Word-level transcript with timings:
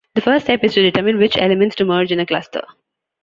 The 0.15 0.21
first 0.21 0.45
step 0.45 0.63
is 0.63 0.73
to 0.73 0.81
determine 0.81 1.19
which 1.19 1.37
elements 1.37 1.75
to 1.75 1.85
merge 1.85 2.11
in 2.11 2.19
a 2.19 2.25
cluster. 2.25 2.63